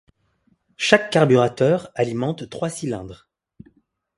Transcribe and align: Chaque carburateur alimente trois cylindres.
Chaque 0.77 1.11
carburateur 1.11 1.91
alimente 1.93 2.49
trois 2.49 2.69
cylindres. 2.71 3.29